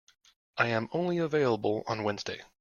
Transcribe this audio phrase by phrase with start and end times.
[0.57, 2.41] I am only available on Wednesday.